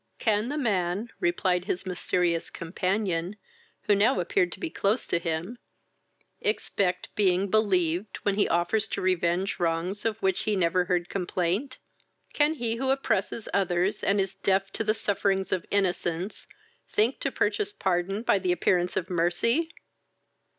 [0.17, 3.35] "Can the man (replied his mysterious companion,
[3.83, 5.59] who now appeared to be close to him)
[6.41, 11.77] expect being believed when he offers to revenge wrongs of which he never heard complaint?
[12.33, 16.47] Can he who oppresses others, and is deaf to the sufferings of innocence,
[16.89, 19.69] think to purchase pardon by the appearance of mercy?